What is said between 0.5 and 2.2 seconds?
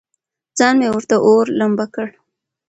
ځان مې ورته اور، لمبه کړ.